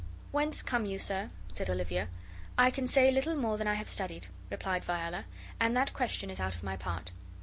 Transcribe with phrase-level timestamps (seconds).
[0.31, 2.07] "Whence come you, sir?" said Olivia.
[2.57, 5.25] "I can say little more than I have studied," replied Viola,
[5.59, 7.11] and that question is out of my part."